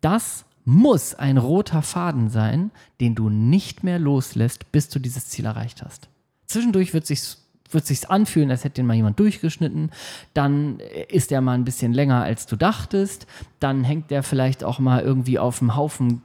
das 0.00 0.46
muss 0.64 1.14
ein 1.14 1.36
roter 1.36 1.82
Faden 1.82 2.30
sein, 2.30 2.70
den 3.00 3.14
du 3.14 3.28
nicht 3.28 3.84
mehr 3.84 3.98
loslässt, 3.98 4.72
bis 4.72 4.88
du 4.88 4.98
dieses 4.98 5.28
Ziel 5.28 5.44
erreicht 5.44 5.82
hast. 5.82 6.08
Zwischendurch 6.46 6.92
wird 6.94 7.06
sich 7.06 7.36
wird 7.70 7.86
sich's 7.86 8.04
anfühlen, 8.04 8.50
als 8.50 8.64
hätte 8.64 8.74
den 8.74 8.86
mal 8.86 8.94
jemand 8.94 9.18
durchgeschnitten. 9.18 9.90
Dann 10.34 10.78
ist 11.08 11.30
der 11.30 11.40
mal 11.40 11.54
ein 11.54 11.64
bisschen 11.64 11.92
länger, 11.92 12.22
als 12.22 12.46
du 12.46 12.56
dachtest. 12.56 13.26
Dann 13.60 13.84
hängt 13.84 14.10
der 14.10 14.22
vielleicht 14.22 14.62
auch 14.62 14.78
mal 14.78 15.00
irgendwie 15.02 15.38
auf 15.38 15.60
einem 15.60 15.74
Haufen 15.74 16.22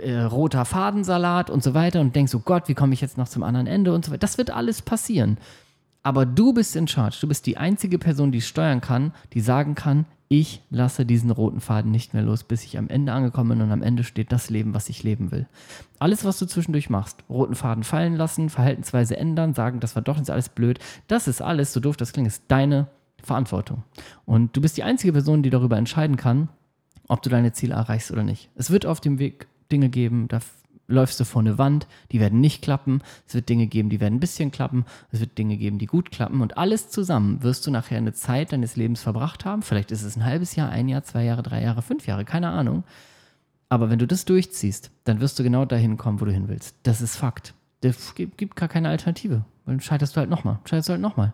äh, 0.00 0.20
roter 0.20 0.64
Fadensalat 0.64 1.50
und 1.50 1.62
so 1.62 1.74
weiter 1.74 2.00
und 2.00 2.16
denkst, 2.16 2.34
oh 2.34 2.42
Gott, 2.44 2.68
wie 2.68 2.74
komme 2.74 2.94
ich 2.94 3.00
jetzt 3.00 3.18
noch 3.18 3.28
zum 3.28 3.42
anderen 3.42 3.66
Ende 3.66 3.92
und 3.92 4.04
so 4.04 4.10
weiter. 4.10 4.20
Das 4.20 4.38
wird 4.38 4.50
alles 4.50 4.82
passieren. 4.82 5.38
Aber 6.02 6.24
du 6.24 6.52
bist 6.52 6.76
in 6.76 6.86
charge. 6.86 7.18
Du 7.20 7.28
bist 7.28 7.46
die 7.46 7.56
einzige 7.56 7.98
Person, 7.98 8.32
die 8.32 8.40
steuern 8.40 8.80
kann, 8.80 9.12
die 9.32 9.40
sagen 9.40 9.74
kann, 9.74 10.06
ich 10.28 10.62
lasse 10.70 11.06
diesen 11.06 11.30
roten 11.30 11.60
Faden 11.60 11.90
nicht 11.90 12.12
mehr 12.12 12.22
los, 12.22 12.42
bis 12.42 12.64
ich 12.64 12.78
am 12.78 12.88
Ende 12.88 13.12
angekommen 13.12 13.50
bin 13.50 13.62
und 13.62 13.72
am 13.72 13.82
Ende 13.82 14.02
steht 14.02 14.32
das 14.32 14.50
Leben, 14.50 14.74
was 14.74 14.88
ich 14.88 15.02
leben 15.02 15.30
will. 15.30 15.46
Alles, 15.98 16.24
was 16.24 16.38
du 16.38 16.46
zwischendurch 16.46 16.90
machst, 16.90 17.22
roten 17.28 17.54
Faden 17.54 17.84
fallen 17.84 18.16
lassen, 18.16 18.50
Verhaltensweise 18.50 19.16
ändern, 19.16 19.54
sagen, 19.54 19.78
das 19.80 19.94
war 19.94 20.02
doch 20.02 20.18
nicht 20.18 20.30
alles 20.30 20.48
blöd, 20.48 20.80
das 21.06 21.28
ist 21.28 21.40
alles, 21.40 21.72
so 21.72 21.80
doof 21.80 21.96
das 21.96 22.12
klingt, 22.12 22.26
ist 22.26 22.42
deine 22.48 22.88
Verantwortung. 23.22 23.84
Und 24.24 24.56
du 24.56 24.60
bist 24.60 24.76
die 24.76 24.82
einzige 24.82 25.12
Person, 25.12 25.42
die 25.42 25.50
darüber 25.50 25.76
entscheiden 25.76 26.16
kann, 26.16 26.48
ob 27.08 27.22
du 27.22 27.30
deine 27.30 27.52
Ziele 27.52 27.74
erreichst 27.74 28.10
oder 28.10 28.24
nicht. 28.24 28.50
Es 28.56 28.70
wird 28.70 28.86
auf 28.86 29.00
dem 29.00 29.18
Weg 29.18 29.46
Dinge 29.70 29.88
geben, 29.88 30.26
da 30.28 30.40
läufst 30.88 31.18
du 31.20 31.24
vor 31.24 31.40
eine 31.40 31.58
Wand, 31.58 31.86
die 32.12 32.20
werden 32.20 32.40
nicht 32.40 32.62
klappen. 32.62 33.02
Es 33.26 33.34
wird 33.34 33.48
Dinge 33.48 33.66
geben, 33.66 33.88
die 33.88 34.00
werden 34.00 34.14
ein 34.14 34.20
bisschen 34.20 34.50
klappen. 34.50 34.84
Es 35.10 35.20
wird 35.20 35.36
Dinge 35.38 35.56
geben, 35.56 35.78
die 35.78 35.86
gut 35.86 36.10
klappen. 36.10 36.40
Und 36.40 36.58
alles 36.58 36.90
zusammen 36.90 37.42
wirst 37.42 37.66
du 37.66 37.70
nachher 37.70 37.98
eine 37.98 38.12
Zeit 38.12 38.52
deines 38.52 38.76
Lebens 38.76 39.02
verbracht 39.02 39.44
haben. 39.44 39.62
Vielleicht 39.62 39.90
ist 39.90 40.02
es 40.02 40.16
ein 40.16 40.24
halbes 40.24 40.56
Jahr, 40.56 40.70
ein 40.70 40.88
Jahr, 40.88 41.02
zwei 41.02 41.24
Jahre, 41.24 41.42
drei 41.42 41.62
Jahre, 41.62 41.82
fünf 41.82 42.06
Jahre, 42.06 42.24
keine 42.24 42.48
Ahnung. 42.50 42.84
Aber 43.68 43.90
wenn 43.90 43.98
du 43.98 44.06
das 44.06 44.24
durchziehst, 44.24 44.90
dann 45.04 45.20
wirst 45.20 45.38
du 45.38 45.42
genau 45.42 45.64
dahin 45.64 45.96
kommen, 45.96 46.20
wo 46.20 46.24
du 46.24 46.32
hin 46.32 46.48
willst. 46.48 46.76
Das 46.84 47.00
ist 47.00 47.16
Fakt. 47.16 47.54
Es 47.80 48.14
gibt 48.14 48.56
gar 48.56 48.68
keine 48.68 48.88
Alternative. 48.88 49.44
Dann 49.66 49.80
scheiterst 49.80 50.16
du 50.16 50.20
halt 50.20 50.30
nochmal. 50.30 50.58
Scheiterst 50.64 50.88
du 50.88 50.92
halt 50.92 51.02
nochmal. 51.02 51.32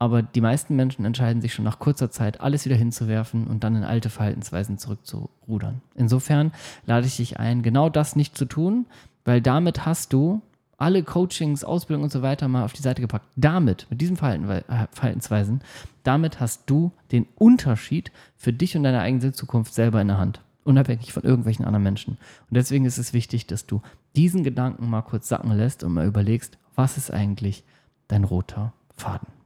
Aber 0.00 0.22
die 0.22 0.40
meisten 0.40 0.76
Menschen 0.76 1.04
entscheiden 1.04 1.42
sich 1.42 1.52
schon 1.52 1.66
nach 1.66 1.78
kurzer 1.78 2.10
Zeit, 2.10 2.40
alles 2.40 2.64
wieder 2.64 2.74
hinzuwerfen 2.74 3.46
und 3.46 3.62
dann 3.62 3.76
in 3.76 3.84
alte 3.84 4.08
Verhaltensweisen 4.08 4.78
zurückzurudern. 4.78 5.82
Insofern 5.94 6.52
lade 6.86 7.06
ich 7.06 7.18
dich 7.18 7.38
ein, 7.38 7.62
genau 7.62 7.90
das 7.90 8.16
nicht 8.16 8.34
zu 8.34 8.46
tun, 8.46 8.86
weil 9.26 9.42
damit 9.42 9.84
hast 9.84 10.14
du 10.14 10.40
alle 10.78 11.02
Coachings, 11.02 11.64
Ausbildung 11.64 12.04
und 12.04 12.10
so 12.10 12.22
weiter 12.22 12.48
mal 12.48 12.64
auf 12.64 12.72
die 12.72 12.80
Seite 12.80 13.02
gepackt. 13.02 13.26
Damit, 13.36 13.86
mit 13.90 14.00
diesen 14.00 14.16
äh, 14.16 14.62
Verhaltensweisen, 14.90 15.60
damit 16.02 16.40
hast 16.40 16.62
du 16.64 16.92
den 17.12 17.26
Unterschied 17.34 18.10
für 18.38 18.54
dich 18.54 18.78
und 18.78 18.84
deine 18.84 19.00
eigene 19.00 19.32
Zukunft 19.32 19.74
selber 19.74 20.00
in 20.00 20.08
der 20.08 20.16
Hand. 20.16 20.40
Unabhängig 20.64 21.12
von 21.12 21.24
irgendwelchen 21.24 21.66
anderen 21.66 21.82
Menschen. 21.82 22.12
Und 22.48 22.56
deswegen 22.56 22.86
ist 22.86 22.96
es 22.96 23.12
wichtig, 23.12 23.46
dass 23.48 23.66
du 23.66 23.82
diesen 24.16 24.44
Gedanken 24.44 24.88
mal 24.88 25.02
kurz 25.02 25.28
sacken 25.28 25.52
lässt 25.52 25.84
und 25.84 25.92
mal 25.92 26.06
überlegst, 26.06 26.56
was 26.74 26.96
ist 26.96 27.10
eigentlich 27.10 27.64
dein 28.08 28.24
roter 28.24 28.72
Faden? 28.96 29.39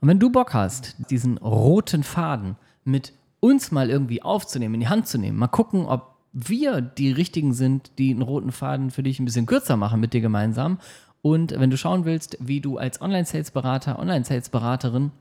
Und 0.00 0.08
wenn 0.08 0.18
du 0.18 0.30
Bock 0.30 0.54
hast, 0.54 0.96
diesen 1.10 1.38
roten 1.38 2.02
Faden 2.02 2.56
mit 2.84 3.12
uns 3.40 3.72
mal 3.72 3.90
irgendwie 3.90 4.22
aufzunehmen, 4.22 4.74
in 4.74 4.80
die 4.80 4.88
Hand 4.88 5.08
zu 5.08 5.18
nehmen, 5.18 5.38
mal 5.38 5.48
gucken, 5.48 5.86
ob 5.86 6.16
wir 6.32 6.80
die 6.80 7.12
richtigen 7.12 7.52
sind, 7.52 7.92
die 7.98 8.10
einen 8.10 8.22
roten 8.22 8.52
Faden 8.52 8.90
für 8.90 9.02
dich 9.02 9.20
ein 9.20 9.24
bisschen 9.24 9.46
kürzer 9.46 9.76
machen 9.76 10.00
mit 10.00 10.14
dir 10.14 10.20
gemeinsam. 10.20 10.78
Und 11.20 11.58
wenn 11.58 11.70
du 11.70 11.76
schauen 11.76 12.04
willst, 12.04 12.36
wie 12.40 12.60
du 12.60 12.78
als 12.78 13.00
Online-Sales-Berater, 13.00 13.98
Online-Sales-Beraterin 13.98 15.12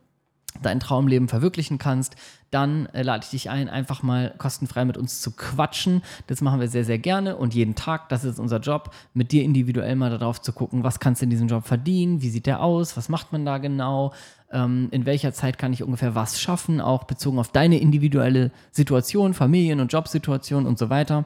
dein 0.62 0.80
Traumleben 0.80 1.28
verwirklichen 1.28 1.78
kannst, 1.78 2.16
dann 2.52 2.88
äh, 2.88 3.02
lade 3.02 3.24
ich 3.24 3.32
dich 3.32 3.50
ein, 3.50 3.70
einfach 3.70 4.04
mal 4.04 4.34
kostenfrei 4.38 4.86
mit 4.86 4.98
uns 4.98 5.22
zu 5.22 5.32
quatschen. 5.32 6.02
Das 6.28 6.42
machen 6.42 6.60
wir 6.60 6.68
sehr, 6.68 6.84
sehr 6.84 7.00
gerne 7.00 7.38
und 7.38 7.54
jeden 7.54 7.76
Tag, 7.76 8.10
das 8.10 8.24
ist 8.24 8.40
unser 8.40 8.60
Job, 8.60 8.94
mit 9.14 9.32
dir 9.32 9.44
individuell 9.44 9.96
mal 9.96 10.10
darauf 10.10 10.42
zu 10.42 10.52
gucken, 10.52 10.84
was 10.84 11.00
kannst 11.00 11.22
du 11.22 11.26
in 11.26 11.30
diesem 11.30 11.48
Job 11.48 11.66
verdienen, 11.66 12.22
wie 12.22 12.30
sieht 12.30 12.46
der 12.46 12.62
aus, 12.62 12.98
was 12.98 13.10
macht 13.10 13.32
man 13.32 13.46
da 13.46 13.58
genau, 13.58 14.14
ähm, 14.52 14.90
in 14.92 15.06
welcher 15.06 15.34
Zeit 15.34 15.58
kann 15.58 15.74
ich 15.74 15.84
ungefähr 15.84 16.14
was 16.16 16.40
schaffen, 16.42 16.82
auch 16.82 17.06
bezogen 17.06 17.40
auf 17.40 17.52
deine 17.52 17.80
individuelle 17.80 18.52
Situation, 18.72 19.34
Familien- 19.34 19.80
und 19.80 19.94
Jobsituation 19.94 20.66
und 20.66 20.78
so 20.78 20.90
weiter. 20.90 21.26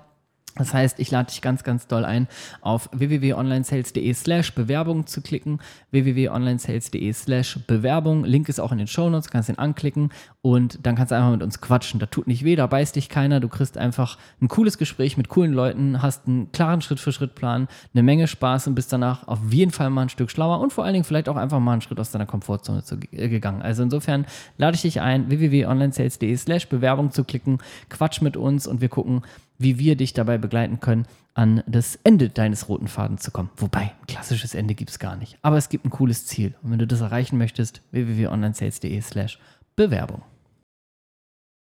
Das 0.55 0.73
heißt, 0.73 0.99
ich 0.99 1.11
lade 1.11 1.29
dich 1.29 1.41
ganz, 1.41 1.63
ganz 1.63 1.87
doll 1.87 2.05
ein, 2.05 2.27
auf 2.61 2.89
www.onlinesales.de 2.93 4.13
slash 4.13 4.53
Bewerbung 4.53 5.05
zu 5.05 5.21
klicken, 5.21 5.59
www.onlinesales.de 5.91 7.11
slash 7.11 7.59
Bewerbung. 7.67 8.23
Link 8.23 8.47
ist 8.47 8.59
auch 8.59 8.71
in 8.71 8.77
den 8.77 8.87
Shownotes, 8.87 9.29
kannst 9.29 9.49
den 9.49 9.59
anklicken 9.59 10.11
und 10.41 10.79
dann 10.85 10.95
kannst 10.95 11.11
du 11.11 11.15
einfach 11.15 11.31
mit 11.31 11.43
uns 11.43 11.59
quatschen. 11.59 11.99
Da 11.99 12.05
tut 12.05 12.27
nicht 12.27 12.45
weh, 12.45 12.55
da 12.55 12.67
beißt 12.67 12.95
dich 12.95 13.09
keiner. 13.09 13.41
Du 13.41 13.49
kriegst 13.49 13.77
einfach 13.77 14.17
ein 14.41 14.47
cooles 14.47 14.77
Gespräch 14.77 15.17
mit 15.17 15.27
coolen 15.27 15.51
Leuten, 15.51 16.01
hast 16.01 16.25
einen 16.25 16.51
klaren 16.53 16.81
Schritt-für-Schritt-Plan, 16.81 17.67
eine 17.93 18.03
Menge 18.03 18.27
Spaß 18.27 18.67
und 18.67 18.75
bist 18.75 18.93
danach 18.93 19.27
auf 19.27 19.39
jeden 19.51 19.71
Fall 19.71 19.89
mal 19.89 20.03
ein 20.03 20.09
Stück 20.09 20.31
schlauer 20.31 20.61
und 20.61 20.71
vor 20.71 20.85
allen 20.85 20.93
Dingen 20.93 21.05
vielleicht 21.05 21.27
auch 21.27 21.35
einfach 21.35 21.59
mal 21.59 21.73
einen 21.73 21.81
Schritt 21.81 21.99
aus 21.99 22.11
deiner 22.11 22.25
Komfortzone 22.25 22.83
zu, 22.83 22.95
äh, 23.11 23.27
gegangen. 23.27 23.61
Also 23.61 23.83
insofern 23.83 24.25
lade 24.57 24.75
ich 24.75 24.83
dich 24.83 25.01
ein, 25.01 25.29
www.onlinesales.de 25.29 26.37
slash 26.37 26.69
Bewerbung 26.69 27.11
zu 27.11 27.25
klicken, 27.25 27.57
quatsch 27.89 28.21
mit 28.21 28.37
uns 28.37 28.67
und 28.67 28.79
wir 28.79 28.89
gucken, 28.89 29.23
wie 29.57 29.79
wir 29.79 29.95
dich 29.95 30.13
dabei 30.13 30.37
begleiten 30.37 30.79
können, 30.79 31.05
an 31.33 31.63
das 31.67 31.99
Ende 32.03 32.29
deines 32.29 32.69
roten 32.69 32.87
Fadens 32.87 33.21
zu 33.23 33.31
kommen. 33.31 33.49
Wobei, 33.57 33.81
ein 33.99 34.07
klassisches 34.07 34.55
Ende 34.55 34.73
gibt 34.73 34.89
es 34.89 34.99
gar 34.99 35.15
nicht. 35.15 35.37
Aber 35.41 35.57
es 35.57 35.69
gibt 35.69 35.85
ein 35.85 35.89
cooles 35.89 36.25
Ziel. 36.25 36.55
Und 36.61 36.71
wenn 36.71 36.79
du 36.79 36.87
das 36.87 37.01
erreichen 37.01 37.37
möchtest, 37.37 37.81
www.onlinesales.de 37.91 39.01
slash 39.01 39.39
Bewerbung. 39.75 40.21